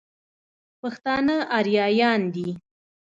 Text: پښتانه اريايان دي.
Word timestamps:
پښتانه 0.81 1.35
اريايان 1.59 2.21
دي. 2.33 2.49